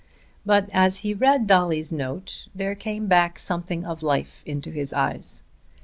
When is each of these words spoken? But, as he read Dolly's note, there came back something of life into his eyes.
But, 0.47 0.67
as 0.73 1.01
he 1.01 1.13
read 1.13 1.45
Dolly's 1.45 1.91
note, 1.91 2.47
there 2.55 2.73
came 2.73 3.05
back 3.05 3.37
something 3.37 3.85
of 3.85 4.01
life 4.01 4.41
into 4.47 4.71
his 4.71 4.93
eyes. 4.93 5.43